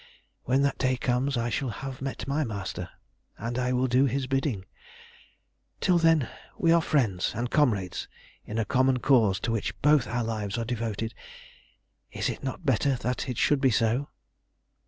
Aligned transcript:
When 0.45 0.63
that 0.63 0.79
day 0.79 0.97
comes 0.97 1.37
I 1.37 1.51
shall 1.51 1.69
have 1.69 2.01
met 2.01 2.27
my 2.27 2.43
master, 2.43 2.89
and 3.37 3.59
I 3.59 3.71
will 3.71 3.85
do 3.85 4.05
his 4.05 4.25
bidding. 4.25 4.65
Till 5.79 5.99
then 5.99 6.27
we 6.57 6.71
are 6.71 6.81
friends 6.81 7.33
and 7.35 7.51
comrades 7.51 8.07
in 8.43 8.57
a 8.57 8.65
common 8.65 8.97
Cause 8.97 9.39
to 9.41 9.51
which 9.51 9.79
both 9.83 10.07
our 10.07 10.23
lives 10.23 10.57
are 10.57 10.65
devoted. 10.65 11.13
Is 12.11 12.29
it 12.29 12.43
not 12.43 12.65
better 12.65 12.95
that 12.95 13.29
it 13.29 13.37
should 13.37 13.61
be 13.61 13.69
so?" 13.69 14.09